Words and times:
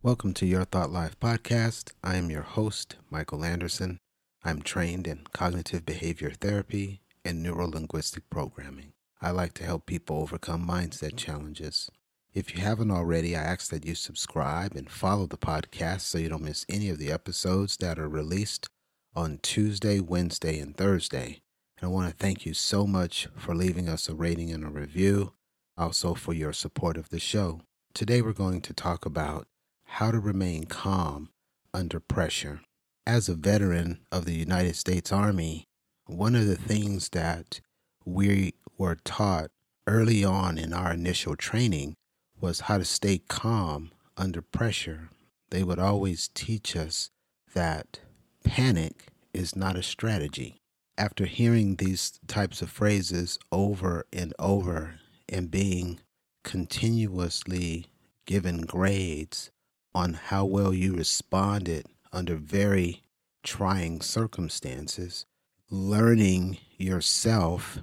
Welcome 0.00 0.32
to 0.34 0.46
Your 0.46 0.64
Thought 0.64 0.92
Life 0.92 1.18
podcast. 1.18 1.90
I 2.04 2.14
am 2.14 2.30
your 2.30 2.42
host, 2.42 2.94
Michael 3.10 3.42
Anderson. 3.42 3.98
I'm 4.44 4.62
trained 4.62 5.08
in 5.08 5.26
cognitive 5.32 5.84
behavior 5.84 6.30
therapy 6.30 7.00
and 7.24 7.44
neurolinguistic 7.44 8.22
programming. 8.30 8.92
I 9.20 9.32
like 9.32 9.54
to 9.54 9.64
help 9.64 9.86
people 9.86 10.18
overcome 10.18 10.64
mindset 10.64 11.16
challenges. 11.16 11.90
If 12.32 12.54
you 12.54 12.62
haven't 12.62 12.92
already, 12.92 13.34
I 13.34 13.42
ask 13.42 13.72
that 13.72 13.84
you 13.84 13.96
subscribe 13.96 14.76
and 14.76 14.88
follow 14.88 15.26
the 15.26 15.36
podcast 15.36 16.02
so 16.02 16.18
you 16.18 16.28
don't 16.28 16.44
miss 16.44 16.64
any 16.68 16.90
of 16.90 16.98
the 16.98 17.10
episodes 17.10 17.76
that 17.78 17.98
are 17.98 18.08
released 18.08 18.68
on 19.16 19.40
Tuesday, 19.42 19.98
Wednesday, 19.98 20.60
and 20.60 20.76
Thursday. 20.76 21.40
And 21.80 21.88
I 21.88 21.92
want 21.92 22.08
to 22.08 22.16
thank 22.16 22.46
you 22.46 22.54
so 22.54 22.86
much 22.86 23.26
for 23.36 23.52
leaving 23.52 23.88
us 23.88 24.08
a 24.08 24.14
rating 24.14 24.52
and 24.52 24.64
a 24.64 24.68
review, 24.70 25.32
also 25.76 26.14
for 26.14 26.34
your 26.34 26.52
support 26.52 26.96
of 26.96 27.08
the 27.08 27.18
show. 27.18 27.62
Today, 27.94 28.22
we're 28.22 28.32
going 28.32 28.60
to 28.60 28.72
talk 28.72 29.04
about 29.04 29.48
how 29.88 30.10
to 30.10 30.20
remain 30.20 30.64
calm 30.64 31.30
under 31.74 31.98
pressure. 31.98 32.60
As 33.06 33.28
a 33.28 33.34
veteran 33.34 34.00
of 34.12 34.26
the 34.26 34.34
United 34.34 34.76
States 34.76 35.10
Army, 35.10 35.64
one 36.06 36.36
of 36.36 36.46
the 36.46 36.56
things 36.56 37.08
that 37.10 37.60
we 38.04 38.54
were 38.76 38.96
taught 38.96 39.50
early 39.86 40.22
on 40.24 40.58
in 40.58 40.72
our 40.72 40.92
initial 40.92 41.34
training 41.34 41.94
was 42.40 42.60
how 42.60 42.78
to 42.78 42.84
stay 42.84 43.18
calm 43.28 43.90
under 44.16 44.42
pressure. 44.42 45.08
They 45.50 45.64
would 45.64 45.78
always 45.78 46.28
teach 46.34 46.76
us 46.76 47.10
that 47.54 48.00
panic 48.44 49.08
is 49.32 49.56
not 49.56 49.76
a 49.76 49.82
strategy. 49.82 50.60
After 50.96 51.24
hearing 51.26 51.76
these 51.76 52.20
types 52.28 52.60
of 52.60 52.70
phrases 52.70 53.38
over 53.50 54.04
and 54.12 54.34
over 54.38 55.00
and 55.28 55.50
being 55.50 56.00
continuously 56.44 57.86
given 58.26 58.62
grades 58.62 59.50
on 59.94 60.14
how 60.14 60.44
well 60.44 60.72
you 60.72 60.94
responded 60.94 61.86
under 62.12 62.36
very 62.36 63.02
trying 63.42 64.00
circumstances, 64.00 65.26
learning 65.70 66.58
yourself, 66.76 67.78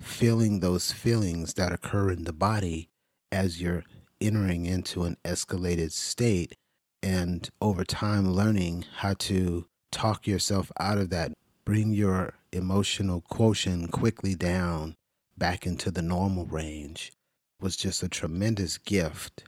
feeling 0.00 0.60
those 0.60 0.92
feelings 0.92 1.54
that 1.54 1.72
occur 1.72 2.10
in 2.10 2.24
the 2.24 2.32
body 2.32 2.88
as 3.32 3.60
you're 3.60 3.84
entering 4.20 4.66
into 4.66 5.04
an 5.04 5.16
escalated 5.24 5.92
state, 5.92 6.54
and 7.02 7.50
over 7.60 7.84
time 7.84 8.30
learning 8.30 8.84
how 8.96 9.14
to 9.14 9.66
talk 9.90 10.26
yourself 10.26 10.72
out 10.80 10.98
of 10.98 11.10
that, 11.10 11.32
bring 11.64 11.92
your 11.92 12.34
emotional 12.52 13.20
quotient 13.20 13.92
quickly 13.92 14.34
down 14.34 14.94
back 15.36 15.66
into 15.66 15.90
the 15.90 16.02
normal 16.02 16.46
range 16.46 17.12
was 17.60 17.76
just 17.76 18.02
a 18.02 18.08
tremendous 18.08 18.78
gift 18.78 19.44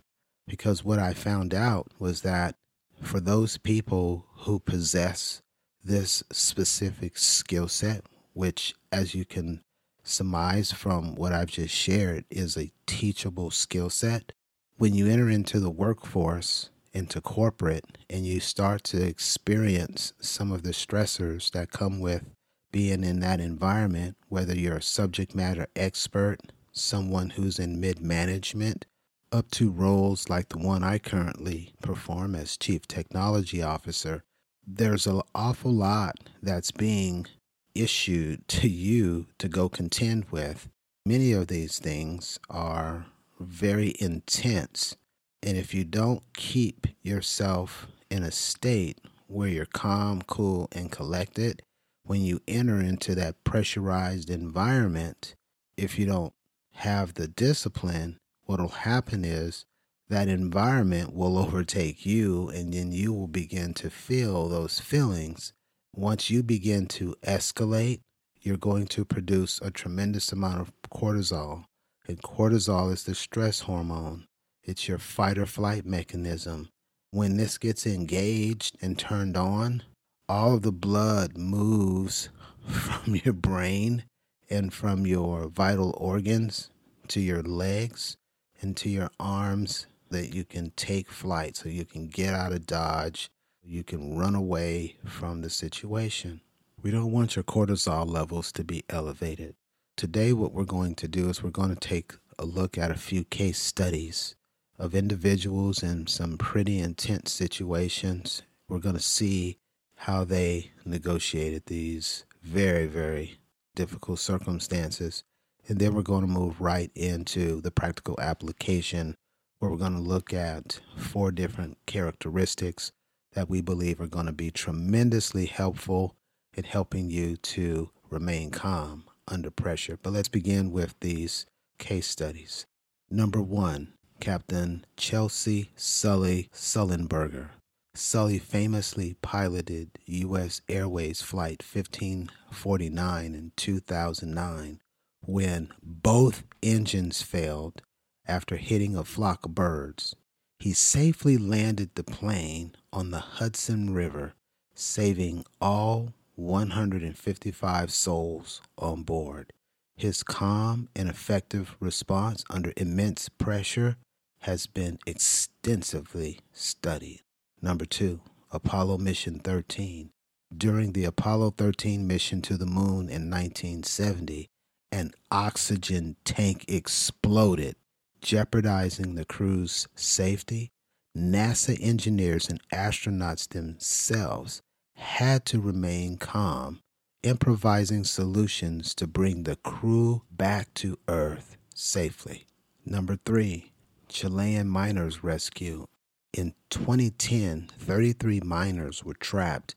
because 0.51 0.85
what 0.85 0.99
I 0.99 1.15
found 1.15 1.55
out 1.55 1.87
was 2.01 2.23
that 2.23 2.57
for 3.01 3.21
those 3.21 3.57
people 3.57 4.27
who 4.39 4.59
possess 4.59 5.43
this 5.83 6.25
specific 6.33 7.17
skill 7.17 7.69
set, 7.69 8.03
which, 8.35 8.75
as 8.91 9.15
you 9.15 9.25
can 9.25 9.63
surmise 10.03 10.73
from 10.73 11.15
what 11.15 11.33
I've 11.33 11.53
just 11.53 11.73
shared, 11.73 12.25
is 12.31 12.57
a 12.57 12.73
teachable 12.85 13.53
skill 13.53 13.91
set, 13.91 14.33
when 14.77 14.93
you 14.93 15.07
enter 15.07 15.31
into 15.31 15.61
the 15.61 15.71
workforce, 15.71 16.71
into 16.93 17.21
corporate, 17.21 17.85
and 18.11 18.27
you 18.27 18.41
start 18.41 18.83
to 18.85 19.01
experience 19.01 20.13
some 20.21 20.51
of 20.51 20.65
the 20.65 20.73
stressors 20.73 21.53
that 21.53 21.71
come 21.71 22.01
with 22.01 22.25
being 22.73 23.05
in 23.05 23.21
that 23.21 23.41
environment, 23.41 24.17
whether 24.29 24.57
you're 24.57 24.79
a 24.79 24.83
subject 24.83 25.33
matter 25.33 25.69
expert, 25.77 26.41
someone 26.73 27.31
who's 27.31 27.61
in 27.61 27.81
mid 27.81 28.01
management, 28.01 28.87
up 29.33 29.51
to 29.53 29.71
roles 29.71 30.29
like 30.29 30.49
the 30.49 30.59
one 30.59 30.83
I 30.83 30.99
currently 30.99 31.75
perform 31.83 32.35
as 32.35 32.57
Chief 32.57 32.87
Technology 32.87 33.63
Officer, 33.63 34.23
there's 34.67 35.07
an 35.07 35.23
awful 35.35 35.73
lot 35.73 36.17
that's 36.43 36.71
being 36.71 37.27
issued 37.75 38.47
to 38.49 38.69
you 38.69 39.27
to 39.39 39.49
go 39.49 39.69
contend 39.69 40.27
with. 40.31 40.69
Many 41.07 41.33
of 41.33 41.47
these 41.47 41.79
things 41.79 42.39
are 42.49 43.07
very 43.39 43.95
intense. 44.01 44.97
And 45.43 45.57
if 45.57 45.73
you 45.75 45.85
don't 45.85 46.23
keep 46.35 46.87
yourself 47.03 47.87
in 48.11 48.23
a 48.23 48.31
state 48.31 48.99
where 49.27 49.49
you're 49.49 49.65
calm, 49.67 50.23
cool, 50.23 50.69
and 50.73 50.91
collected, 50.91 51.63
when 52.05 52.23
you 52.23 52.41
enter 52.49 52.81
into 52.81 53.15
that 53.15 53.43
pressurized 53.45 54.29
environment, 54.29 55.35
if 55.77 55.99
you 55.99 56.07
don't 56.07 56.33
have 56.75 57.15
the 57.15 57.29
discipline 57.29 58.20
what'll 58.51 58.83
happen 58.83 59.25
is 59.25 59.65
that 60.09 60.27
environment 60.27 61.15
will 61.15 61.39
overtake 61.45 62.05
you, 62.05 62.49
and 62.49 62.75
then 62.75 62.91
you 62.91 63.13
will 63.13 63.29
begin 63.29 63.73
to 63.73 63.89
feel 63.89 64.49
those 64.49 64.81
feelings. 64.81 65.53
Once 65.95 66.31
you 66.31 66.43
begin 66.43 66.87
to 66.87 67.15
escalate, 67.23 68.01
you're 68.41 68.57
going 68.57 68.89
to 68.89 69.05
produce 69.05 69.61
a 69.63 69.71
tremendous 69.71 70.33
amount 70.33 70.61
of 70.61 70.73
cortisol. 70.93 71.65
And 72.09 72.21
cortisol 72.23 72.93
is 72.93 73.05
the 73.05 73.15
stress 73.15 73.61
hormone, 73.61 74.27
it's 74.65 74.89
your 74.89 74.99
fight 74.99 75.39
or 75.39 75.47
flight 75.47 75.87
mechanism. 75.87 76.71
When 77.13 77.37
this 77.37 77.57
gets 77.57 77.87
engaged 77.87 78.77
and 78.83 78.99
turned 78.99 79.37
on, 79.37 79.85
all 80.29 80.55
of 80.55 80.63
the 80.63 80.73
blood 80.73 81.39
moves 81.39 82.31
from 82.69 83.15
your 83.15 83.35
brain 83.35 84.03
and 84.49 84.75
from 84.75 85.07
your 85.07 85.47
vital 85.47 85.95
organs 85.97 86.71
to 87.09 87.21
your 87.21 87.43
legs 87.43 88.17
into 88.61 88.89
your 88.89 89.11
arms 89.19 89.87
that 90.11 90.35
you 90.35 90.45
can 90.45 90.71
take 90.77 91.11
flight 91.11 91.57
so 91.57 91.69
you 91.69 91.85
can 91.85 92.09
get 92.09 92.35
out 92.35 92.53
of 92.53 92.67
Dodge. 92.67 93.31
You 93.63 93.85
can 93.85 94.17
run 94.17 94.35
away 94.35 94.97
from 95.05 95.41
the 95.41 95.51
situation. 95.51 96.41
We 96.83 96.91
don't 96.91 97.13
want 97.13 97.37
your 97.37 97.43
cortisol 97.43 98.09
levels 98.09 98.53
to 98.53 98.65
be 98.65 98.85
elevated. 98.89 99.55
Today, 99.97 100.33
what 100.33 100.53
we're 100.53 100.65
going 100.65 100.95
to 100.97 101.09
do 101.09 101.29
is 101.29 101.43
we're 101.43 101.51
going 101.51 101.75
to 101.75 101.89
take 101.89 102.15
a 102.39 102.45
look 102.45 102.79
at 102.79 102.91
a 102.91 102.95
few 102.95 103.25
case 103.25 103.59
studies 103.59 104.35
of 104.79 104.95
individuals 104.95 105.83
in 105.83 106.07
some 106.07 106.39
pretty 106.39 106.79
intense 106.79 107.33
situations. 107.33 108.43
We're 108.67 108.79
going 108.79 108.97
to 108.97 109.03
see 109.03 109.59
how 109.97 110.25
they 110.25 110.71
negotiated 110.87 111.67
these 111.67 112.25
very, 112.43 112.87
very 112.87 113.39
difficult 113.75 114.19
circumstances 114.19 115.23
and 115.69 115.79
then 115.79 115.95
we're 115.95 116.03
going 116.03 116.23
to 116.23 116.27
move 116.27 116.61
right 116.61 116.91
into 116.95 117.61
the 117.61 117.71
practical 117.71 118.19
application 118.21 119.15
where 119.59 119.71
we're 119.71 119.77
going 119.77 119.95
to 119.95 120.01
look 120.01 120.33
at 120.33 120.81
four 120.97 121.31
different 121.31 121.79
characteristics 121.87 122.93
that 123.33 123.49
we 123.49 123.61
believe 123.61 124.01
are 124.01 124.07
going 124.07 124.27
to 124.27 124.33
be 124.33 124.51
tremendously 124.51 125.47
helpful 125.47 126.17
in 126.55 126.65
helping 126.65 127.11
you 127.11 127.37
to 127.37 127.91
remain 128.09 128.51
calm 128.51 129.05
under 129.29 129.51
pressure. 129.51 129.99
But 130.03 130.13
let's 130.13 130.29
begin 130.29 130.73
with 130.73 130.95
these 131.01 131.47
case 131.79 132.09
studies. 132.09 132.67
Number 133.11 133.41
one, 133.41 133.93
Captain 134.21 134.85
Chesley 134.97 135.71
Sully 135.77 136.49
Sullenberger. 136.53 137.51
Sully 137.95 138.39
famously 138.39 139.17
piloted 139.21 139.91
U.S. 140.07 140.61
Airways 140.69 141.23
Flight 141.23 141.63
1549 141.63 143.35
in 143.35 143.53
2009 143.57 144.81
when 145.31 145.69
both 145.81 146.43
engines 146.61 147.23
failed 147.23 147.83
after 148.27 148.57
hitting 148.57 148.97
a 148.97 149.05
flock 149.05 149.45
of 149.45 149.55
birds. 149.55 150.17
He 150.59 150.73
safely 150.73 151.39
landed 151.39 151.91
the 151.95 152.03
plane 152.03 152.75
on 152.93 153.13
the 153.13 153.21
Hudson 153.21 153.95
River, 153.95 154.35
saving 154.75 155.45
all 155.61 156.13
155 156.35 157.93
souls 157.93 158.61
on 158.77 159.05
board. 159.05 159.53
His 159.97 160.23
calm 160.23 160.89
and 160.97 161.09
effective 161.09 161.77
response 161.79 162.43
under 162.51 162.73
immense 162.77 163.29
pressure 163.29 163.97
has 164.43 164.67
been 164.67 164.99
extensively 165.07 166.41
studied. 166.53 167.21
Number 167.63 167.85
two, 167.85 168.21
Apollo 168.51 168.99
Mission 168.99 169.39
13. 169.39 170.11
During 170.57 170.93
the 170.93 171.05
Apollo 171.05 171.55
13 171.57 172.07
mission 172.07 172.43
to 172.43 172.57
the 172.57 172.67
moon 172.67 173.09
in 173.09 173.31
1970, 173.31 174.49
an 174.93 175.13
oxygen 175.31 176.17
tank 176.25 176.65
exploded, 176.69 177.77
jeopardizing 178.21 179.15
the 179.15 179.25
crew's 179.25 179.87
safety, 179.95 180.71
NASA 181.17 181.77
engineers 181.81 182.49
and 182.49 182.61
astronauts 182.73 183.49
themselves 183.49 184.63
had 184.95 185.45
to 185.47 185.61
remain 185.61 186.17
calm, 186.17 186.81
improvising 187.23 188.05
solutions 188.05 188.95
to 188.95 189.07
bring 189.07 189.45
the 189.45 189.57
crew 189.57 190.23
back 190.31 190.73
to 190.75 190.99
Earth 191.09 191.57
safely. 191.75 192.47
Number 192.85 193.19
three, 193.25 193.73
Chilean 194.09 194.69
miners 194.69 195.23
rescue. 195.23 195.87
In 196.33 196.55
2010, 196.71 197.71
33 197.79 198.41
miners 198.41 199.05
were 199.05 199.15
trapped 199.15 199.75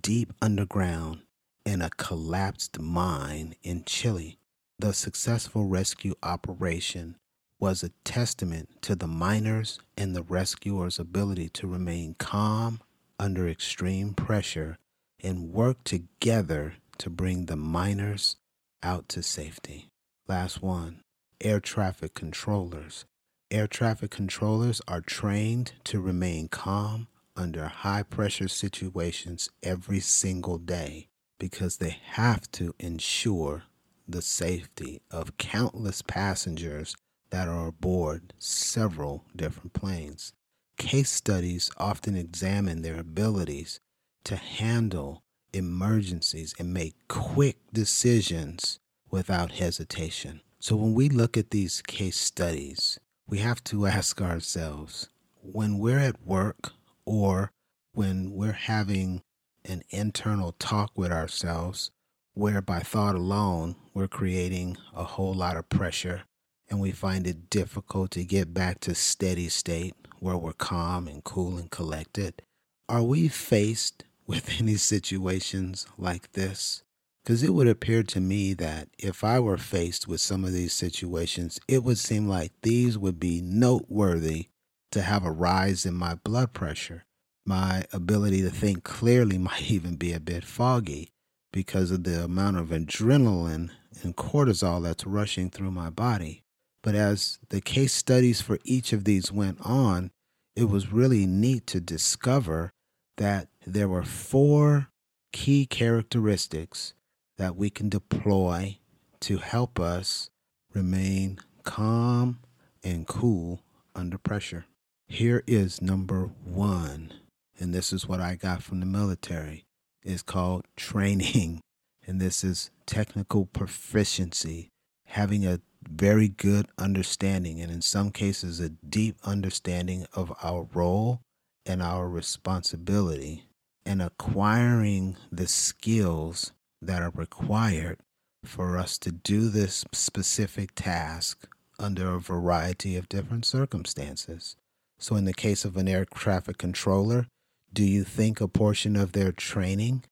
deep 0.00 0.32
underground 0.40 1.22
in 1.64 1.82
a 1.82 1.90
collapsed 1.90 2.80
mine 2.80 3.54
in 3.62 3.84
Chile. 3.84 4.38
The 4.78 4.92
successful 4.92 5.66
rescue 5.66 6.14
operation 6.22 7.16
was 7.60 7.82
a 7.82 7.90
testament 8.04 8.68
to 8.82 8.96
the 8.96 9.06
miners 9.06 9.78
and 9.96 10.14
the 10.14 10.22
rescuers' 10.22 10.98
ability 10.98 11.48
to 11.50 11.66
remain 11.66 12.14
calm 12.18 12.80
under 13.18 13.48
extreme 13.48 14.14
pressure 14.14 14.78
and 15.22 15.52
work 15.52 15.82
together 15.84 16.74
to 16.98 17.08
bring 17.08 17.46
the 17.46 17.56
miners 17.56 18.36
out 18.82 19.08
to 19.10 19.22
safety. 19.22 19.88
Last 20.28 20.62
one 20.62 21.00
air 21.40 21.60
traffic 21.60 22.14
controllers. 22.14 23.04
Air 23.50 23.66
traffic 23.66 24.10
controllers 24.10 24.80
are 24.88 25.00
trained 25.00 25.72
to 25.84 26.00
remain 26.00 26.48
calm 26.48 27.06
under 27.36 27.66
high 27.66 28.02
pressure 28.02 28.48
situations 28.48 29.50
every 29.62 30.00
single 30.00 30.58
day 30.58 31.08
because 31.38 31.76
they 31.76 31.98
have 32.04 32.50
to 32.52 32.74
ensure 32.78 33.64
the 34.08 34.22
safety 34.22 35.00
of 35.10 35.38
countless 35.38 36.02
passengers 36.02 36.96
that 37.30 37.48
are 37.48 37.68
aboard 37.68 38.32
several 38.38 39.24
different 39.34 39.72
planes. 39.72 40.32
Case 40.76 41.10
studies 41.10 41.70
often 41.78 42.16
examine 42.16 42.82
their 42.82 42.98
abilities 42.98 43.80
to 44.24 44.36
handle 44.36 45.22
emergencies 45.52 46.54
and 46.58 46.72
make 46.72 46.94
quick 47.08 47.58
decisions 47.72 48.78
without 49.10 49.52
hesitation. 49.52 50.40
So, 50.58 50.76
when 50.76 50.94
we 50.94 51.08
look 51.08 51.36
at 51.36 51.50
these 51.50 51.82
case 51.82 52.16
studies, 52.16 52.98
we 53.28 53.38
have 53.38 53.62
to 53.64 53.86
ask 53.98 54.20
ourselves 54.20 55.08
when 55.42 55.78
we're 55.78 55.98
at 55.98 56.22
work 56.22 56.72
or 57.04 57.52
when 57.92 58.32
we're 58.32 58.52
having 58.52 59.22
an 59.64 59.82
internal 59.90 60.52
talk 60.52 60.90
with 60.96 61.12
ourselves, 61.12 61.90
where 62.34 62.60
by 62.60 62.80
thought 62.80 63.14
alone 63.14 63.76
we're 63.94 64.08
creating 64.08 64.76
a 64.94 65.04
whole 65.04 65.32
lot 65.32 65.56
of 65.56 65.68
pressure 65.68 66.22
and 66.68 66.80
we 66.80 66.90
find 66.90 67.26
it 67.26 67.48
difficult 67.48 68.10
to 68.10 68.24
get 68.24 68.52
back 68.52 68.80
to 68.80 68.94
steady 68.94 69.48
state 69.48 69.94
where 70.18 70.36
we're 70.36 70.52
calm 70.52 71.06
and 71.06 71.22
cool 71.22 71.56
and 71.56 71.70
collected. 71.70 72.42
Are 72.88 73.02
we 73.02 73.28
faced 73.28 74.04
with 74.26 74.58
any 74.58 74.76
situations 74.76 75.86
like 75.96 76.32
this? 76.32 76.82
Because 77.22 77.42
it 77.42 77.54
would 77.54 77.68
appear 77.68 78.02
to 78.02 78.20
me 78.20 78.52
that 78.54 78.88
if 78.98 79.22
I 79.22 79.38
were 79.38 79.56
faced 79.56 80.08
with 80.08 80.20
some 80.20 80.44
of 80.44 80.52
these 80.52 80.72
situations, 80.72 81.60
it 81.68 81.84
would 81.84 81.98
seem 81.98 82.28
like 82.28 82.52
these 82.62 82.98
would 82.98 83.20
be 83.20 83.40
noteworthy 83.40 84.48
to 84.92 85.02
have 85.02 85.24
a 85.24 85.30
rise 85.30 85.86
in 85.86 85.94
my 85.94 86.16
blood 86.16 86.52
pressure. 86.52 87.04
My 87.46 87.84
ability 87.92 88.42
to 88.42 88.50
think 88.50 88.84
clearly 88.84 89.38
might 89.48 89.70
even 89.70 89.96
be 89.96 90.12
a 90.12 90.20
bit 90.20 90.44
foggy 90.44 91.13
because 91.54 91.92
of 91.92 92.02
the 92.02 92.24
amount 92.24 92.58
of 92.58 92.70
adrenaline 92.70 93.70
and 94.02 94.16
cortisol 94.16 94.82
that's 94.82 95.06
rushing 95.06 95.48
through 95.48 95.70
my 95.70 95.88
body. 95.88 96.42
But 96.82 96.96
as 96.96 97.38
the 97.48 97.60
case 97.60 97.92
studies 97.92 98.40
for 98.40 98.58
each 98.64 98.92
of 98.92 99.04
these 99.04 99.30
went 99.30 99.58
on, 99.60 100.10
it 100.56 100.64
was 100.64 100.92
really 100.92 101.26
neat 101.26 101.64
to 101.68 101.80
discover 101.80 102.72
that 103.18 103.46
there 103.64 103.88
were 103.88 104.02
four 104.02 104.88
key 105.32 105.64
characteristics 105.64 106.92
that 107.38 107.54
we 107.54 107.70
can 107.70 107.88
deploy 107.88 108.78
to 109.20 109.36
help 109.38 109.78
us 109.78 110.30
remain 110.74 111.38
calm 111.62 112.40
and 112.82 113.06
cool 113.06 113.60
under 113.94 114.18
pressure. 114.18 114.64
Here 115.06 115.44
is 115.46 115.80
number 115.80 116.30
one, 116.44 117.12
and 117.60 117.72
this 117.72 117.92
is 117.92 118.08
what 118.08 118.20
I 118.20 118.34
got 118.34 118.64
from 118.64 118.80
the 118.80 118.86
military. 118.86 119.66
It's 120.04 120.22
called 120.22 120.66
training, 120.76 121.60
and 122.06 122.20
this 122.20 122.44
is 122.44 122.70
technical 122.86 123.46
proficiency, 123.46 124.68
having 125.06 125.46
a 125.46 125.60
very 125.88 126.28
good 126.28 126.66
understanding, 126.78 127.60
and 127.60 127.72
in 127.72 127.82
some 127.82 128.10
cases, 128.10 128.60
a 128.60 128.68
deep 128.68 129.16
understanding 129.24 130.06
of 130.12 130.32
our 130.42 130.68
role 130.74 131.20
and 131.66 131.82
our 131.82 132.08
responsibility, 132.08 133.44
and 133.86 134.02
acquiring 134.02 135.16
the 135.32 135.46
skills 135.46 136.52
that 136.80 137.02
are 137.02 137.12
required 137.14 137.98
for 138.44 138.76
us 138.76 138.98
to 138.98 139.10
do 139.10 139.48
this 139.48 139.84
specific 139.92 140.74
task 140.74 141.48
under 141.78 142.14
a 142.14 142.20
variety 142.20 142.96
of 142.96 143.08
different 143.08 143.44
circumstances. 143.44 144.56
So, 144.98 145.16
in 145.16 145.24
the 145.24 145.34
case 145.34 145.64
of 145.64 145.76
an 145.76 145.88
air 145.88 146.04
traffic 146.04 146.58
controller, 146.58 147.26
do 147.74 147.84
you 147.84 148.04
think 148.04 148.40
a 148.40 148.46
portion 148.46 148.94
of 148.94 149.12
their 149.12 149.32
training 149.32 150.04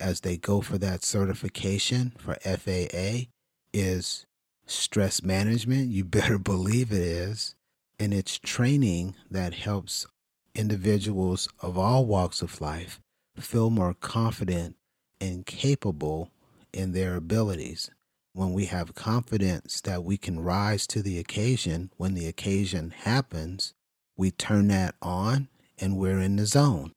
as 0.00 0.20
they 0.20 0.38
go 0.38 0.62
for 0.62 0.78
that 0.78 1.04
certification 1.04 2.14
for 2.18 2.34
FAA 2.36 3.28
is 3.74 4.24
stress 4.66 5.22
management? 5.22 5.90
You 5.90 6.04
better 6.04 6.38
believe 6.52 6.90
it 6.90 7.02
is. 7.02 7.54
And 7.98 8.14
it's 8.14 8.38
training 8.38 9.14
that 9.30 9.52
helps 9.52 10.06
individuals 10.54 11.48
of 11.60 11.76
all 11.76 12.06
walks 12.06 12.40
of 12.40 12.60
life 12.60 12.98
feel 13.38 13.68
more 13.68 13.94
confident 13.94 14.76
and 15.20 15.44
capable 15.44 16.30
in 16.72 16.92
their 16.92 17.16
abilities. 17.16 17.90
When 18.32 18.54
we 18.54 18.66
have 18.66 18.94
confidence 18.94 19.82
that 19.82 20.04
we 20.04 20.16
can 20.16 20.40
rise 20.40 20.86
to 20.88 21.02
the 21.02 21.18
occasion 21.18 21.90
when 21.98 22.14
the 22.14 22.26
occasion 22.26 22.90
happens, 22.90 23.74
we 24.16 24.30
turn 24.30 24.68
that 24.68 24.94
on 25.02 25.48
and 25.78 25.98
we're 25.98 26.20
in 26.20 26.36
the 26.36 26.46
zone. 26.46 26.92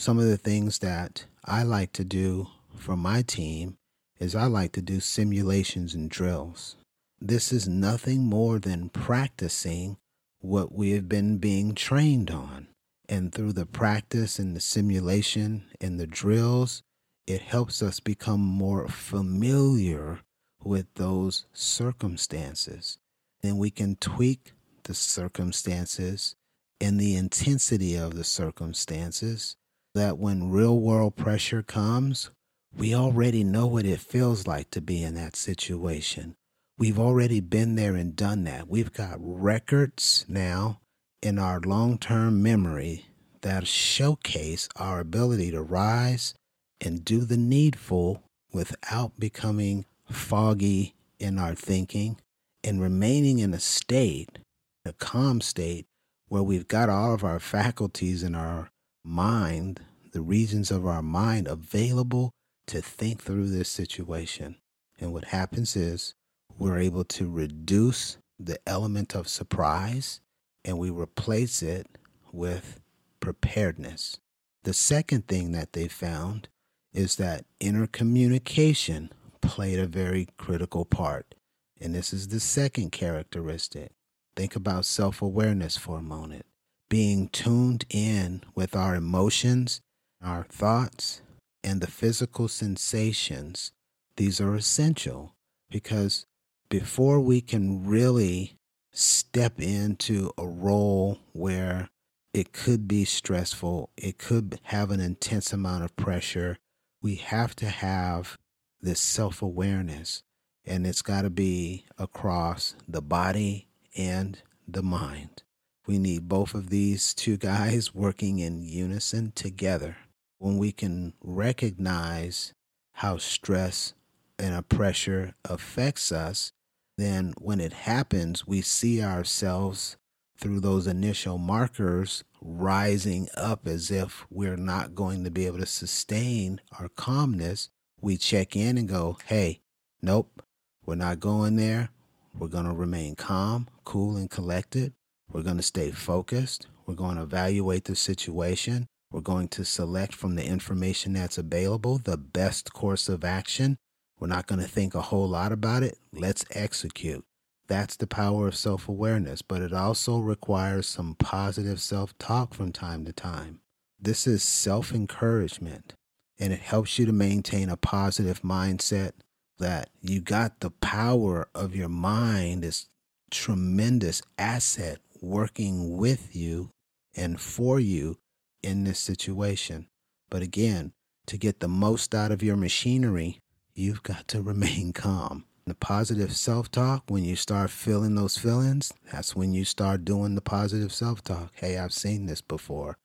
Some 0.00 0.20
of 0.20 0.26
the 0.26 0.36
things 0.36 0.78
that 0.78 1.24
I 1.44 1.64
like 1.64 1.92
to 1.94 2.04
do 2.04 2.46
for 2.76 2.96
my 2.96 3.22
team 3.22 3.78
is 4.20 4.36
I 4.36 4.46
like 4.46 4.70
to 4.74 4.80
do 4.80 5.00
simulations 5.00 5.92
and 5.92 6.08
drills. 6.08 6.76
This 7.20 7.52
is 7.52 7.68
nothing 7.68 8.24
more 8.24 8.60
than 8.60 8.90
practicing 8.90 9.96
what 10.38 10.72
we 10.72 10.92
have 10.92 11.08
been 11.08 11.38
being 11.38 11.74
trained 11.74 12.30
on. 12.30 12.68
And 13.08 13.34
through 13.34 13.54
the 13.54 13.66
practice 13.66 14.38
and 14.38 14.54
the 14.54 14.60
simulation 14.60 15.64
and 15.80 15.98
the 15.98 16.06
drills, 16.06 16.84
it 17.26 17.42
helps 17.42 17.82
us 17.82 17.98
become 17.98 18.40
more 18.40 18.86
familiar 18.86 20.20
with 20.62 20.86
those 20.94 21.46
circumstances. 21.52 22.98
And 23.42 23.58
we 23.58 23.70
can 23.70 23.96
tweak 23.96 24.52
the 24.84 24.94
circumstances 24.94 26.36
and 26.80 27.00
the 27.00 27.16
intensity 27.16 27.96
of 27.96 28.14
the 28.14 28.22
circumstances 28.22 29.56
that 29.98 30.16
when 30.16 30.50
real 30.50 30.78
world 30.78 31.16
pressure 31.16 31.62
comes, 31.62 32.30
we 32.76 32.94
already 32.94 33.42
know 33.42 33.66
what 33.66 33.84
it 33.84 33.98
feels 33.98 34.46
like 34.46 34.70
to 34.70 34.80
be 34.80 35.02
in 35.02 35.14
that 35.14 35.34
situation. 35.34 36.36
We've 36.78 36.98
already 36.98 37.40
been 37.40 37.74
there 37.74 37.96
and 37.96 38.14
done 38.14 38.44
that. 38.44 38.68
We've 38.68 38.92
got 38.92 39.16
records 39.18 40.24
now 40.28 40.78
in 41.20 41.38
our 41.38 41.58
long 41.60 41.98
term 41.98 42.40
memory 42.42 43.06
that 43.40 43.66
showcase 43.66 44.68
our 44.76 45.00
ability 45.00 45.50
to 45.50 45.62
rise 45.62 46.34
and 46.80 47.04
do 47.04 47.20
the 47.20 47.36
needful 47.36 48.22
without 48.52 49.18
becoming 49.18 49.84
foggy 50.08 50.94
in 51.18 51.40
our 51.40 51.56
thinking 51.56 52.18
and 52.62 52.80
remaining 52.80 53.40
in 53.40 53.52
a 53.52 53.60
state, 53.60 54.38
a 54.84 54.92
calm 54.92 55.40
state 55.40 55.86
where 56.28 56.42
we've 56.42 56.68
got 56.68 56.88
all 56.88 57.12
of 57.14 57.24
our 57.24 57.40
faculties 57.40 58.22
in 58.22 58.36
our 58.36 58.70
mind, 59.04 59.80
the 60.12 60.20
regions 60.20 60.70
of 60.70 60.86
our 60.86 61.02
mind 61.02 61.46
available 61.46 62.30
to 62.66 62.80
think 62.82 63.22
through 63.22 63.48
this 63.48 63.68
situation. 63.68 64.56
And 65.00 65.12
what 65.12 65.26
happens 65.26 65.76
is 65.76 66.14
we're 66.58 66.78
able 66.78 67.04
to 67.04 67.30
reduce 67.30 68.18
the 68.38 68.58
element 68.66 69.14
of 69.14 69.28
surprise 69.28 70.20
and 70.64 70.78
we 70.78 70.90
replace 70.90 71.62
it 71.62 71.86
with 72.32 72.80
preparedness. 73.20 74.18
The 74.64 74.74
second 74.74 75.26
thing 75.28 75.52
that 75.52 75.72
they 75.72 75.88
found 75.88 76.48
is 76.92 77.16
that 77.16 77.44
inner 77.60 77.86
communication 77.86 79.10
played 79.40 79.78
a 79.78 79.86
very 79.86 80.28
critical 80.36 80.84
part. 80.84 81.34
And 81.80 81.94
this 81.94 82.12
is 82.12 82.28
the 82.28 82.40
second 82.40 82.90
characteristic. 82.90 83.92
Think 84.36 84.56
about 84.56 84.84
self 84.84 85.22
awareness 85.22 85.76
for 85.76 85.98
a 85.98 86.02
moment. 86.02 86.44
Being 86.88 87.28
tuned 87.28 87.84
in 87.90 88.42
with 88.54 88.74
our 88.74 88.94
emotions, 88.94 89.80
our 90.22 90.44
thoughts, 90.44 91.22
and 91.62 91.80
the 91.80 91.90
physical 91.90 92.48
sensations. 92.48 93.72
These 94.16 94.40
are 94.40 94.54
essential 94.54 95.34
because 95.70 96.26
before 96.68 97.20
we 97.20 97.40
can 97.40 97.86
really 97.86 98.56
step 98.92 99.60
into 99.60 100.30
a 100.36 100.46
role 100.46 101.18
where 101.32 101.88
it 102.34 102.52
could 102.52 102.88
be 102.88 103.04
stressful, 103.04 103.90
it 103.96 104.18
could 104.18 104.60
have 104.64 104.90
an 104.90 105.00
intense 105.00 105.52
amount 105.52 105.84
of 105.84 105.96
pressure, 105.96 106.58
we 107.00 107.16
have 107.16 107.54
to 107.56 107.66
have 107.66 108.36
this 108.80 109.00
self 109.00 109.42
awareness. 109.42 110.22
And 110.64 110.86
it's 110.86 111.00
got 111.00 111.22
to 111.22 111.30
be 111.30 111.86
across 111.96 112.74
the 112.86 113.00
body, 113.00 113.68
and 113.98 114.40
the 114.66 114.82
mind. 114.82 115.42
We 115.86 115.98
need 115.98 116.28
both 116.28 116.54
of 116.54 116.70
these 116.70 117.12
two 117.12 117.36
guys 117.36 117.94
working 117.94 118.38
in 118.38 118.62
unison 118.62 119.32
together. 119.34 119.96
When 120.38 120.58
we 120.58 120.72
can 120.72 121.14
recognize 121.20 122.54
how 122.92 123.18
stress 123.18 123.94
and 124.38 124.54
a 124.54 124.62
pressure 124.62 125.34
affects 125.44 126.12
us, 126.12 126.52
then 126.96 127.34
when 127.38 127.60
it 127.60 127.72
happens, 127.72 128.46
we 128.46 128.60
see 128.60 129.02
ourselves 129.02 129.96
through 130.38 130.60
those 130.60 130.86
initial 130.86 131.38
markers 131.38 132.22
rising 132.40 133.28
up 133.36 133.66
as 133.66 133.90
if 133.90 134.26
we're 134.30 134.56
not 134.56 134.94
going 134.94 135.24
to 135.24 135.30
be 135.30 135.46
able 135.46 135.58
to 135.58 135.66
sustain 135.66 136.60
our 136.78 136.88
calmness. 136.88 137.70
We 138.00 138.16
check 138.16 138.54
in 138.54 138.78
and 138.78 138.88
go, 138.88 139.18
hey, 139.26 139.60
nope, 140.00 140.42
we're 140.86 140.94
not 140.94 141.18
going 141.20 141.56
there. 141.56 141.90
We're 142.38 142.48
going 142.48 142.66
to 142.66 142.72
remain 142.72 143.16
calm, 143.16 143.68
cool, 143.84 144.16
and 144.16 144.30
collected. 144.30 144.92
We're 145.32 145.42
going 145.42 145.56
to 145.56 145.62
stay 145.62 145.90
focused. 145.90 146.68
We're 146.86 146.94
going 146.94 147.16
to 147.16 147.22
evaluate 147.22 147.84
the 147.84 147.96
situation. 147.96 148.86
We're 149.10 149.20
going 149.20 149.48
to 149.48 149.64
select 149.64 150.14
from 150.14 150.34
the 150.34 150.44
information 150.44 151.14
that's 151.14 151.38
available 151.38 151.98
the 151.98 152.16
best 152.16 152.72
course 152.72 153.08
of 153.08 153.24
action. 153.24 153.78
We're 154.20 154.28
not 154.28 154.46
going 154.46 154.60
to 154.60 154.68
think 154.68 154.94
a 154.94 155.02
whole 155.02 155.28
lot 155.28 155.52
about 155.52 155.82
it. 155.82 155.98
Let's 156.12 156.44
execute. 156.50 157.24
That's 157.68 157.96
the 157.96 158.06
power 158.06 158.48
of 158.48 158.56
self 158.56 158.88
awareness, 158.88 159.42
but 159.42 159.62
it 159.62 159.72
also 159.72 160.18
requires 160.18 160.86
some 160.86 161.14
positive 161.18 161.80
self 161.80 162.16
talk 162.18 162.54
from 162.54 162.72
time 162.72 163.04
to 163.04 163.12
time. 163.12 163.60
This 164.00 164.26
is 164.26 164.42
self 164.42 164.92
encouragement, 164.92 165.94
and 166.38 166.52
it 166.52 166.60
helps 166.60 166.98
you 166.98 167.06
to 167.06 167.12
maintain 167.12 167.68
a 167.68 167.76
positive 167.76 168.42
mindset 168.42 169.12
that 169.58 169.90
you 170.00 170.20
got 170.20 170.60
the 170.60 170.70
power 170.70 171.48
of 171.54 171.74
your 171.74 171.88
mind, 171.88 172.62
this 172.62 172.88
tremendous 173.30 174.22
asset 174.38 174.98
working 175.20 175.96
with 175.96 176.34
you 176.34 176.70
and 177.14 177.40
for 177.40 177.78
you 177.80 178.16
in 178.62 178.84
this 178.84 178.98
situation. 178.98 179.88
But 180.30 180.42
again, 180.42 180.92
to 181.26 181.36
get 181.36 181.60
the 181.60 181.68
most 181.68 182.14
out 182.14 182.32
of 182.32 182.42
your 182.42 182.56
machinery, 182.56 183.40
you've 183.74 184.02
got 184.02 184.28
to 184.28 184.42
remain 184.42 184.92
calm. 184.92 185.44
The 185.66 185.74
positive 185.74 186.34
self 186.34 186.70
talk, 186.70 187.04
when 187.08 187.24
you 187.24 187.36
start 187.36 187.70
feeling 187.70 188.14
those 188.14 188.38
feelings, 188.38 188.92
that's 189.12 189.36
when 189.36 189.52
you 189.52 189.66
start 189.66 190.04
doing 190.04 190.34
the 190.34 190.40
positive 190.40 190.92
self 190.92 191.22
talk. 191.22 191.52
Hey, 191.56 191.76
I've 191.76 191.92
seen 191.92 192.24
this 192.26 192.40
before. 192.40 192.96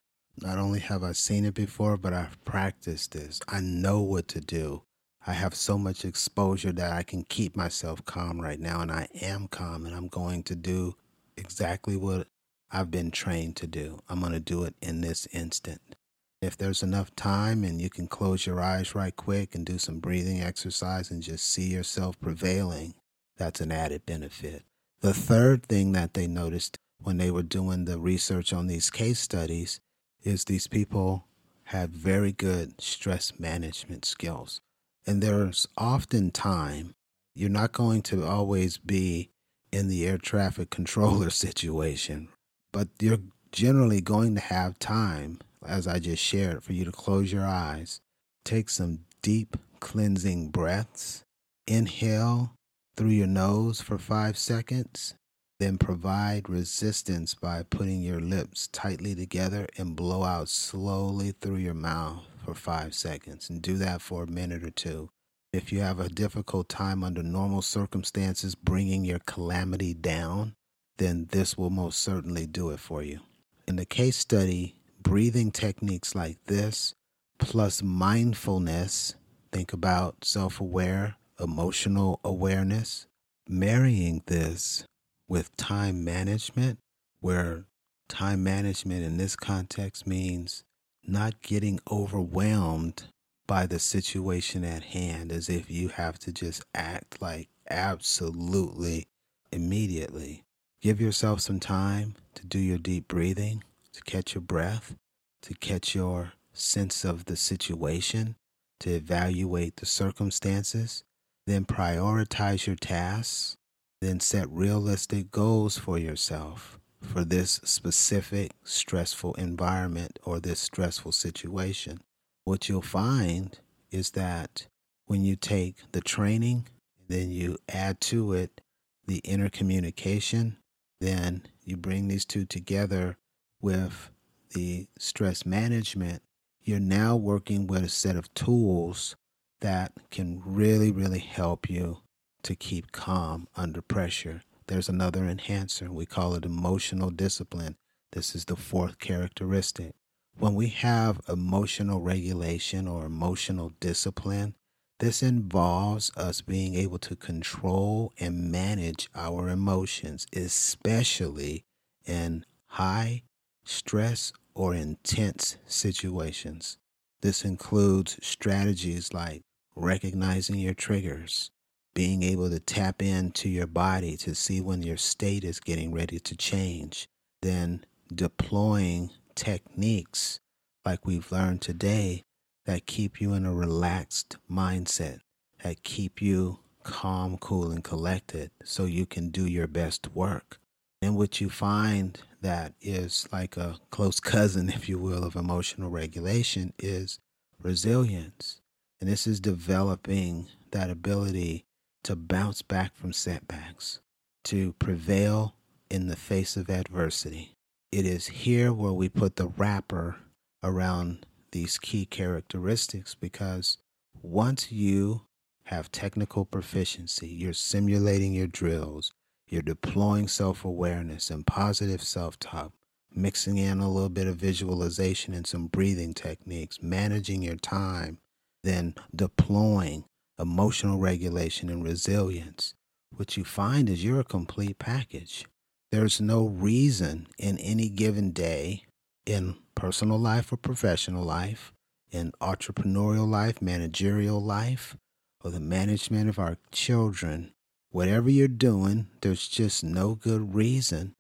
Not 0.42 0.58
only 0.58 0.80
have 0.80 1.04
I 1.04 1.12
seen 1.12 1.46
it 1.46 1.54
before, 1.54 1.98
but 1.98 2.14
I've 2.14 2.44
practiced 2.46 3.12
this. 3.12 3.42
I 3.50 3.60
know 3.60 4.02
what 4.02 4.28
to 4.30 4.40
do. 4.40 4.84
I 5.28 5.34
have 5.34 5.56
so 5.56 5.78
much 5.78 6.06
exposure 6.06 6.72
that 6.72 6.92
I 6.92 7.04
can 7.04 7.24
keep 7.24 7.56
myself 7.56 8.04
calm 8.06 8.42
right 8.42 8.60
now, 8.60 8.82
and 8.82 8.92
I 8.92 9.08
am 9.22 9.48
calm, 9.48 9.86
and 9.86 9.96
I'm 9.96 10.08
going 10.08 10.44
to 10.44 10.56
do 10.56 10.96
exactly 11.38 11.96
what 11.96 12.28
I've 12.76 12.90
been 12.90 13.12
trained 13.12 13.56
to 13.58 13.68
do. 13.68 14.00
I'm 14.10 14.20
going 14.20 14.32
to 14.32 14.40
do 14.40 14.64
it 14.64 14.74
in 14.82 15.02
this 15.02 15.28
instant. 15.32 15.96
If 16.42 16.58
there's 16.58 16.82
enough 16.82 17.16
time 17.16 17.64
and 17.64 17.80
you 17.80 17.92
can 17.92 18.08
close 18.08 18.48
your 18.48 18.60
eyes 18.60 18.96
right 18.96 19.16
quick 19.16 19.54
and 19.54 19.64
do 19.64 19.78
some 19.78 20.00
breathing 20.00 20.42
exercise 20.42 21.12
and 21.12 21.22
just 21.22 21.46
see 21.46 21.68
yourself 21.68 22.20
prevailing, 22.20 22.96
that's 23.38 23.62
an 23.62 23.72
added 23.72 24.08
benefit. 24.08 24.64
The 25.02 25.14
third 25.14 25.68
thing 25.68 25.92
that 25.92 26.16
they 26.16 26.26
noticed 26.26 26.80
when 27.00 27.18
they 27.18 27.30
were 27.30 27.44
doing 27.44 27.86
the 27.86 28.00
research 28.00 28.52
on 28.52 28.66
these 28.66 28.90
case 28.90 29.20
studies 29.20 29.80
is 30.24 30.46
these 30.46 30.68
people 30.68 31.28
have 31.66 31.92
very 31.92 32.32
good 32.32 32.82
stress 32.82 33.34
management 33.38 34.04
skills. 34.04 34.62
And 35.06 35.22
there's 35.22 35.68
often 35.78 36.32
time, 36.32 36.96
you're 37.36 37.50
not 37.50 37.72
going 37.72 38.02
to 38.04 38.26
always 38.26 38.80
be 38.80 39.30
in 39.72 39.90
the 39.90 40.08
air 40.08 40.18
traffic 40.18 40.70
controller 40.72 41.30
situation, 41.46 42.30
but 42.74 42.90
you're 43.00 43.20
generally 43.54 44.02
going 44.02 44.36
to 44.36 44.42
have 44.42 44.78
time, 44.80 45.40
as 45.66 45.88
I 45.88 46.00
just 46.00 46.22
shared, 46.22 46.64
for 46.64 46.74
you 46.74 46.84
to 46.84 46.92
close 46.92 47.32
your 47.32 47.46
eyes, 47.46 48.02
take 48.44 48.70
some 48.70 49.00
deep 49.22 49.56
cleansing 49.80 50.50
breaths, 50.50 51.24
inhale 51.66 52.52
through 52.98 53.12
your 53.12 53.28
nose 53.28 53.80
for 53.80 53.98
five 53.98 54.38
seconds, 54.38 55.16
then 55.60 55.78
provide 55.78 56.50
resistance 56.50 57.36
by 57.36 57.64
putting 57.64 58.02
your 58.02 58.20
lips 58.20 58.68
tightly 58.68 59.16
together 59.16 59.68
and 59.78 59.96
blow 59.96 60.24
out 60.24 60.50
slowly 60.50 61.34
through 61.40 61.58
your 61.58 61.74
mouth 61.74 62.24
for 62.44 62.54
five 62.54 62.94
seconds. 62.94 63.50
And 63.50 63.62
do 63.62 63.78
that 63.78 64.02
for 64.02 64.24
a 64.24 64.28
minute 64.28 64.64
or 64.64 64.72
two. 64.72 65.10
If 65.54 65.72
you 65.72 65.82
have 65.82 66.00
a 66.00 66.10
difficult 66.10 66.68
time 66.68 67.04
under 67.04 67.22
normal 67.22 67.62
circumstances 67.62 68.56
bringing 68.56 69.06
your 69.06 69.20
calamity 69.20 69.94
down, 69.94 70.56
then 70.98 71.28
this 71.32 71.58
will 71.58 71.70
most 71.70 72.00
certainly 72.00 72.46
do 72.46 72.70
it 72.70 72.80
for 72.80 73.02
you. 73.02 73.20
In 73.68 73.76
the 73.78 73.86
case 73.86 74.18
study, 74.18 74.76
breathing 75.02 75.52
techniques 75.52 76.16
like 76.16 76.38
this, 76.46 76.94
plus 77.38 77.82
mindfulness, 77.82 79.16
think 79.52 79.74
about 79.74 80.26
self 80.26 80.60
aware, 80.60 81.16
emotional 81.40 82.20
awareness, 82.24 83.08
marrying 83.48 84.22
this 84.28 84.86
with 85.28 85.56
time 85.58 86.04
management, 86.04 86.80
where 87.20 87.66
time 88.08 88.44
management 88.44 89.04
in 89.04 89.18
this 89.18 89.36
context 89.36 90.06
means 90.06 90.64
not 91.06 91.42
getting 91.42 91.80
overwhelmed 91.92 93.04
by 93.48 93.66
the 93.66 93.80
situation 93.80 94.64
at 94.64 94.84
hand 94.84 95.32
as 95.32 95.50
if 95.50 95.70
you 95.70 95.90
have 95.90 96.18
to 96.18 96.32
just 96.32 96.64
act 96.74 97.22
like 97.22 97.50
absolutely 97.70 99.06
immediately. 99.52 100.44
Give 100.84 101.00
yourself 101.00 101.40
some 101.40 101.62
time 101.62 102.16
to 102.36 102.46
do 102.46 102.60
your 102.60 102.78
deep 102.78 103.08
breathing, 103.08 103.64
to 103.94 104.02
catch 104.02 104.36
your 104.36 104.42
breath, 104.42 104.98
to 105.44 105.54
catch 105.54 105.96
your 105.96 106.34
sense 106.52 107.06
of 107.06 107.24
the 107.24 107.38
situation, 107.38 108.36
to 108.82 108.90
evaluate 108.90 109.78
the 109.78 109.86
circumstances, 109.86 111.06
then 111.48 111.64
prioritize 111.64 112.68
your 112.68 112.76
tasks, 112.76 113.56
then 114.02 114.20
set 114.20 114.50
realistic 114.50 115.32
goals 115.32 115.78
for 115.78 115.98
yourself 115.98 116.78
for 117.02 117.24
this 117.24 117.62
specific 117.64 118.52
stressful 118.66 119.36
environment 119.36 120.20
or 120.26 120.42
this 120.42 120.60
stressful 120.60 121.14
situation. 121.14 122.02
What 122.44 122.68
you'll 122.68 122.82
find 122.82 123.58
is 123.90 124.12
that 124.12 124.68
when 125.06 125.24
you 125.24 125.38
take 125.38 125.78
the 125.94 126.02
training, 126.02 126.68
then 127.08 127.32
you 127.32 127.58
add 127.70 128.02
to 128.02 128.34
it 128.34 128.60
the 129.08 129.20
inner 129.20 129.48
communication 129.48 130.58
then 131.04 131.44
you 131.64 131.78
bring 131.78 132.08
these 132.08 132.26
two 132.26 132.46
together 132.46 133.18
with 133.62 134.10
the 134.52 134.88
stress 134.98 135.46
management, 135.46 136.22
you're 136.62 136.80
now 136.80 137.16
working 137.16 137.68
with 137.68 137.84
a 137.84 137.90
set 137.90 138.16
of 138.16 138.34
tools 138.34 139.16
that 139.60 139.92
can 140.12 140.42
really, 140.46 140.92
really 140.92 141.20
help 141.20 141.70
you 141.70 142.00
to 142.44 142.56
keep 142.56 142.92
calm 142.92 143.48
under 143.56 143.82
pressure. 143.82 144.44
There's 144.68 144.90
another 144.90 145.26
enhancer. 145.26 145.92
We 145.92 146.06
call 146.06 146.36
it 146.36 146.46
emotional 146.46 147.10
discipline. 147.10 147.76
This 148.12 148.36
is 148.36 148.46
the 148.46 148.56
fourth 148.56 149.00
characteristic. 149.00 149.94
When 150.38 150.56
we 150.56 150.68
have 150.68 151.22
emotional 151.28 152.02
regulation 152.02 152.88
or 152.88 153.06
emotional 153.06 153.72
discipline, 153.80 154.56
this 155.00 155.24
involves 155.24 156.12
us 156.16 156.42
being 156.42 156.76
able 156.76 157.00
to 157.00 157.16
control 157.16 158.14
and 158.20 158.52
manage 158.52 159.10
our 159.16 159.50
emotions, 159.50 160.28
especially 160.34 161.66
in 162.06 162.46
high 162.68 163.24
stress 163.66 164.34
or 164.56 164.74
intense 164.74 165.58
situations. 165.66 166.78
This 167.22 167.44
includes 167.44 168.18
strategies 168.22 169.14
like 169.14 169.42
recognizing 169.76 170.60
your 170.60 170.74
triggers, 170.74 171.50
being 171.94 172.22
able 172.24 172.50
to 172.50 172.60
tap 172.60 173.02
into 173.02 173.50
your 173.50 173.68
body 173.68 174.16
to 174.18 174.36
see 174.36 174.62
when 174.62 174.84
your 174.84 174.98
state 174.98 175.44
is 175.44 175.60
getting 175.60 175.94
ready 175.94 176.20
to 176.20 176.36
change, 176.36 177.08
then 177.42 177.86
deploying 178.14 179.10
techniques 179.36 180.40
like 180.86 181.06
we've 181.06 181.32
learned 181.32 181.62
today 181.62 182.24
that 182.66 182.86
keep 182.86 183.20
you 183.20 183.34
in 183.34 183.46
a 183.46 183.54
relaxed 183.54 184.38
mindset, 184.50 185.20
that 185.64 185.84
keep 185.84 186.22
you 186.22 186.60
calm, 186.84 187.38
cool, 187.38 187.72
and 187.72 187.84
collected 187.84 188.52
so 188.64 188.86
you 188.86 189.06
can 189.06 189.30
do 189.30 189.46
your 189.46 189.68
best 189.68 190.14
work. 190.14 190.60
And 191.02 191.18
what 191.18 191.42
you 191.42 191.50
find 191.50 192.20
that 192.42 192.74
is 192.82 193.28
like 193.32 193.58
a 193.58 193.78
close 193.90 194.20
cousin, 194.22 194.70
if 194.70 194.88
you 194.88 194.98
will, 194.98 195.24
of 195.24 195.36
emotional 195.36 195.90
regulation 195.90 196.74
is 196.80 197.20
resilience. 197.62 198.62
And 199.02 199.10
this 199.10 199.28
is 199.28 199.40
developing 199.40 200.48
that 200.72 200.90
ability 200.90 201.66
to 202.04 202.16
bounce 202.16 202.62
back 202.62 202.96
from 202.96 203.14
setbacks, 203.14 204.00
to 204.46 204.74
prevail 204.74 205.56
in 205.90 206.08
the 206.08 206.16
face 206.16 206.58
of 206.58 206.70
adversity. 206.70 207.56
It 207.92 208.06
is 208.06 208.28
here 208.28 208.74
where 208.74 208.94
we 208.94 209.08
put 209.10 209.36
the 209.36 209.48
wrapper 209.48 210.18
around 210.64 211.26
these 211.54 211.80
key 211.80 212.06
characteristics 212.06 213.16
because 213.16 213.78
once 214.22 214.72
you 214.72 215.22
have 215.66 215.92
technical 215.92 216.46
proficiency, 216.46 217.28
you're 217.30 217.54
simulating 217.54 218.34
your 218.34 218.48
drills, 218.48 219.14
you're 219.48 219.62
deploying 219.62 220.28
self 220.28 220.66
awareness 220.66 221.30
and 221.30 221.48
positive 221.48 222.02
self 222.04 222.38
talk, 222.40 222.74
mixing 223.14 223.58
in 223.58 223.80
a 223.80 223.90
little 223.92 224.10
bit 224.10 224.28
of 224.28 224.36
visualization 224.38 225.34
and 225.34 225.48
some 225.48 225.68
breathing 225.68 226.14
techniques, 226.14 226.82
managing 226.82 227.42
your 227.44 227.56
time, 227.58 228.20
then 228.64 228.96
deploying 229.16 230.06
emotional 230.40 231.00
regulation 231.00 231.70
and 231.70 231.84
resilience. 231.86 232.74
what 233.16 233.38
you 233.38 233.44
find 233.46 233.90
is 233.90 234.04
you're 234.04 234.20
a 234.20 234.26
complete 234.26 234.80
package. 234.80 235.46
There's 235.92 236.20
no 236.20 236.48
reason 236.48 237.28
in 237.38 237.60
any 237.60 237.90
given 237.90 238.32
day, 238.32 238.86
in 239.26 239.56
personal 239.76 240.18
life 240.18 240.52
or 240.52 240.58
professional 240.58 241.24
life, 241.24 241.74
in 242.12 242.32
entrepreneurial 242.42 243.28
life, 243.28 243.62
managerial 243.62 244.42
life, 244.42 244.96
or 245.44 245.52
the 245.52 245.60
management 245.60 246.30
of 246.30 246.40
our 246.40 246.58
children, 246.72 247.54
whatever 247.90 248.30
you're 248.30 248.48
doing, 248.48 249.08
there's 249.22 249.48
just 249.48 249.84
no 249.84 250.16
good 250.16 250.54
reason 250.56 251.16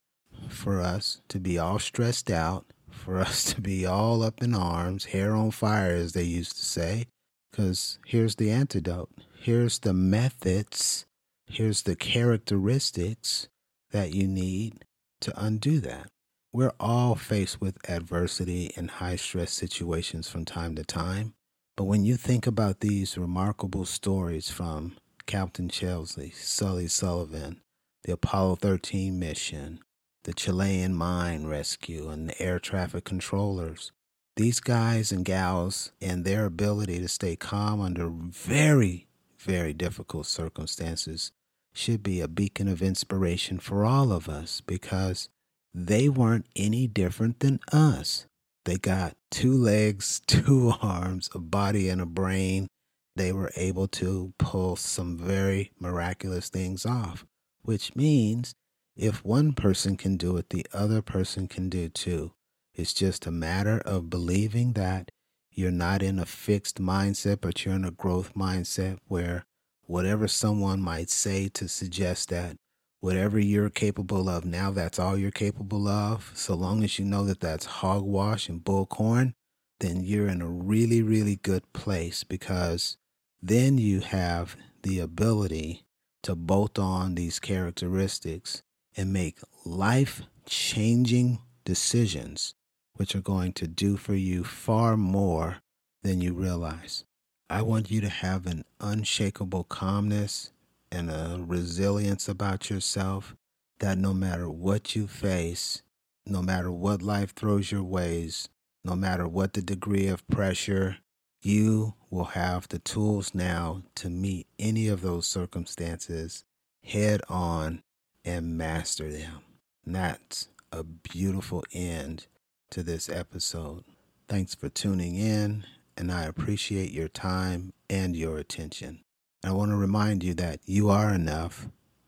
for 0.47 0.81
us 0.81 1.21
to 1.29 1.39
be 1.39 1.57
all 1.57 1.79
stressed 1.79 2.31
out, 2.31 2.65
for 2.89 3.19
us 3.19 3.53
to 3.53 3.61
be 3.61 3.85
all 3.85 4.23
up 4.23 4.41
in 4.41 4.53
arms, 4.53 5.05
hair 5.05 5.35
on 5.35 5.51
fire, 5.51 5.93
as 5.93 6.13
they 6.13 6.23
used 6.23 6.57
to 6.57 6.65
say. 6.65 7.07
Because 7.51 7.99
here's 8.05 8.35
the 8.35 8.49
antidote 8.49 9.09
here's 9.43 9.79
the 9.79 9.93
methods, 9.93 11.05
here's 11.45 11.81
the 11.81 11.97
characteristics 11.97 13.49
that 13.91 14.13
you 14.13 14.25
need 14.25 14.85
to 15.19 15.33
undo 15.37 15.81
that. 15.81 16.09
We're 16.55 16.73
all 16.79 17.15
faced 17.15 17.59
with 17.61 17.79
adversity 17.89 18.71
and 18.77 18.91
high 18.91 19.15
stress 19.15 19.51
situations 19.51 20.29
from 20.29 20.45
time 20.45 20.75
to 20.75 20.83
time. 20.83 21.33
But 21.75 21.85
when 21.85 22.05
you 22.05 22.15
think 22.15 22.45
about 22.45 22.79
these 22.79 23.17
remarkable 23.17 23.85
stories 23.85 24.51
from 24.51 24.95
Captain 25.25 25.67
Chesley, 25.67 26.29
Sully 26.29 26.87
Sullivan, 26.87 27.61
the 28.03 28.13
Apollo 28.13 28.57
13 28.57 29.17
mission, 29.17 29.79
the 30.25 30.33
Chilean 30.35 30.93
mine 30.93 31.47
rescue, 31.47 32.09
and 32.09 32.29
the 32.29 32.39
air 32.39 32.59
traffic 32.59 33.03
controllers, 33.03 33.91
these 34.35 34.59
guys 34.59 35.11
and 35.11 35.25
gals 35.25 35.91
and 35.99 36.23
their 36.23 36.45
ability 36.45 36.99
to 36.99 37.07
stay 37.07 37.35
calm 37.35 37.81
under 37.81 38.09
very, 38.09 39.07
very 39.39 39.73
difficult 39.73 40.27
circumstances 40.27 41.31
should 41.73 42.03
be 42.03 42.21
a 42.21 42.27
beacon 42.27 42.67
of 42.67 42.83
inspiration 42.83 43.57
for 43.57 43.85
all 43.85 44.11
of 44.11 44.29
us 44.29 44.61
because 44.61 45.29
they 45.73 46.09
weren't 46.09 46.45
any 46.55 46.87
different 46.87 47.39
than 47.39 47.59
us. 47.71 48.25
They 48.65 48.77
got 48.77 49.15
two 49.31 49.53
legs, 49.53 50.21
two 50.27 50.73
arms, 50.81 51.29
a 51.33 51.39
body, 51.39 51.89
and 51.89 52.01
a 52.01 52.05
brain. 52.05 52.67
They 53.15 53.31
were 53.31 53.51
able 53.55 53.87
to 53.89 54.33
pull 54.39 54.75
some 54.75 55.17
very 55.17 55.71
miraculous 55.79 56.49
things 56.49 56.85
off, 56.85 57.25
which 57.61 57.95
means 57.95 58.53
if 58.95 59.23
one 59.23 59.53
person 59.53 59.97
can 59.97 60.17
do 60.17 60.37
it, 60.37 60.49
the 60.49 60.65
other 60.73 61.01
person 61.01 61.47
can 61.47 61.69
do 61.69 61.89
too. 61.89 62.33
It's 62.73 62.93
just 62.93 63.27
a 63.27 63.31
matter 63.31 63.79
of 63.85 64.09
believing 64.09 64.73
that 64.73 65.09
you're 65.51 65.71
not 65.71 66.01
in 66.01 66.17
a 66.17 66.25
fixed 66.25 66.81
mindset, 66.81 67.39
but 67.41 67.63
you're 67.63 67.75
in 67.75 67.85
a 67.85 67.91
growth 67.91 68.33
mindset 68.33 68.97
where 69.07 69.45
whatever 69.85 70.27
someone 70.27 70.81
might 70.81 71.09
say 71.09 71.49
to 71.49 71.67
suggest 71.67 72.29
that 72.29 72.57
whatever 73.03 73.37
you're 73.37 73.69
capable 73.69 74.29
of 74.29 74.45
now, 74.45 74.71
that's 74.71 74.97
all 74.97 75.17
you're 75.17 75.29
capable 75.29 75.89
of. 75.89 76.31
So 76.35 76.55
long 76.55 76.85
as 76.85 76.97
you 76.97 77.03
know 77.03 77.25
that 77.25 77.41
that's 77.41 77.65
hogwash 77.65 78.47
and 78.47 78.63
bullcorn, 78.63 79.33
then 79.81 80.05
you're 80.05 80.29
in 80.29 80.41
a 80.41 80.47
really, 80.47 81.01
really 81.01 81.35
good 81.35 81.63
place 81.73 82.23
because 82.23 82.95
then 83.41 83.77
you 83.77 83.99
have 83.99 84.55
the 84.83 85.01
ability 85.01 85.83
to 86.21 86.33
bolt 86.33 86.79
on 86.79 87.15
these 87.15 87.41
characteristics 87.41 88.63
and 88.95 89.11
make 89.11 89.39
life 89.65 90.21
changing 90.45 91.39
decisions, 91.65 92.55
which 92.93 93.17
are 93.17 93.21
going 93.21 93.51
to 93.51 93.67
do 93.67 93.97
for 93.97 94.15
you 94.15 94.45
far 94.45 94.95
more 94.95 95.57
than 96.03 96.21
you 96.21 96.31
realize. 96.31 97.03
I 97.49 97.63
want 97.63 97.91
you 97.91 97.99
to 97.99 98.07
have 98.07 98.45
an 98.45 98.63
unshakable 98.79 99.65
calmness 99.65 100.52
and 100.93 101.09
a 101.09 101.37
resilience 101.39 102.29
about 102.29 102.69
yourself 102.69 103.35
that 103.79 103.97
no 103.97 104.13
matter 104.13 104.49
what 104.49 104.95
you 104.95 105.07
face, 105.07 105.81
no 106.25 106.41
matter 106.41 106.71
what 106.71 107.01
life 107.01 107.33
throws 107.33 107.71
your 107.71 107.83
ways, 107.83 108.47
no 108.85 108.95
matter 108.95 109.27
what 109.27 109.53
the 109.53 109.61
degree 109.61 110.07
of 110.07 110.27
pressure, 110.27 110.97
you 111.41 111.95
will 112.09 112.25
have 112.25 112.67
the 112.67 112.79
tools 112.79 113.33
now 113.33 113.81
to 113.95 114.09
meet 114.09 114.47
any 114.59 114.87
of 114.87 115.01
those 115.01 115.25
circumstances 115.25 116.45
head 116.83 117.21
on 117.27 117.81
and 118.23 118.57
master 118.57 119.11
them. 119.11 119.41
And 119.85 119.95
that's 119.95 120.47
a 120.71 120.83
beautiful 120.83 121.63
end 121.73 122.27
to 122.71 122.83
this 122.83 123.09
episode. 123.09 123.83
Thanks 124.27 124.55
for 124.55 124.69
tuning 124.69 125.15
in, 125.15 125.65
and 125.97 126.11
I 126.11 126.23
appreciate 126.23 126.91
your 126.91 127.07
time 127.09 127.73
and 127.89 128.15
your 128.15 128.37
attention. 128.37 129.03
I 129.45 129.51
want 129.51 129.71
to 129.71 129.77
remind 129.77 130.23
you 130.23 130.33
that 130.35 130.61
you 130.65 130.89
are 130.89 131.13
enough, 131.13 131.67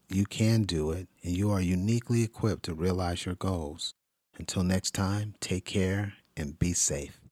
you 0.10 0.26
can 0.26 0.63
do 0.63 0.91
it, 0.91 1.10
and 1.21 1.36
you 1.36 1.52
are 1.52 1.60
uniquely 1.60 2.24
equipped 2.24 2.63
to 2.63 2.74
realize 2.74 3.26
your 3.26 3.36
goals. 3.36 3.93
Until 4.38 4.63
next 4.63 4.93
time, 4.93 5.36
take 5.41 5.65
care 5.65 6.13
and 6.38 6.58
be 6.58 6.71
safe. 6.71 7.19